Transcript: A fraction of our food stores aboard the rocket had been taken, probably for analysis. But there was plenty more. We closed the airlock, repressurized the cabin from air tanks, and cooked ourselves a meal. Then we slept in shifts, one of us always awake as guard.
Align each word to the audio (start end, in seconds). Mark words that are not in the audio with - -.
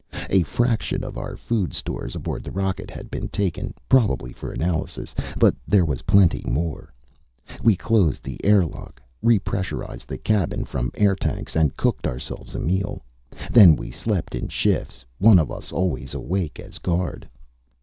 A 0.31 0.41
fraction 0.41 1.03
of 1.03 1.15
our 1.15 1.37
food 1.37 1.75
stores 1.75 2.15
aboard 2.15 2.43
the 2.43 2.49
rocket 2.49 2.89
had 2.89 3.11
been 3.11 3.27
taken, 3.29 3.75
probably 3.87 4.33
for 4.33 4.51
analysis. 4.51 5.13
But 5.37 5.53
there 5.67 5.85
was 5.85 6.01
plenty 6.01 6.43
more. 6.47 6.91
We 7.61 7.75
closed 7.75 8.23
the 8.23 8.43
airlock, 8.43 8.99
repressurized 9.23 10.07
the 10.07 10.17
cabin 10.17 10.65
from 10.65 10.91
air 10.95 11.13
tanks, 11.15 11.55
and 11.55 11.77
cooked 11.77 12.07
ourselves 12.07 12.55
a 12.55 12.59
meal. 12.59 13.03
Then 13.51 13.75
we 13.75 13.91
slept 13.91 14.33
in 14.33 14.47
shifts, 14.47 15.05
one 15.19 15.37
of 15.37 15.51
us 15.51 15.71
always 15.71 16.15
awake 16.15 16.59
as 16.59 16.79
guard. 16.79 17.29